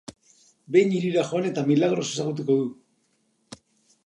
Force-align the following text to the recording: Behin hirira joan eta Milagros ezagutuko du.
Behin 0.75 0.93
hirira 0.99 1.25
joan 1.33 1.45
eta 1.51 1.67
Milagros 1.69 2.09
ezagutuko 2.15 2.57
du. 2.63 3.57